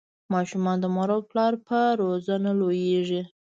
ماشومان 0.33 0.77
د 0.81 0.85
مور 0.95 1.09
او 1.15 1.21
پلار 1.31 1.53
په 1.67 1.79
روزنه 2.01 2.51
لویږي. 2.59 3.21